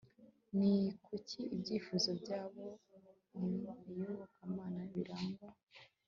ni 0.57 0.73
kuki 1.05 1.41
ibyifuzo 1.55 2.09
byabo 2.21 2.65
mu 3.37 3.45
iyobokamana 3.91 4.81
birangwa 4.93 5.49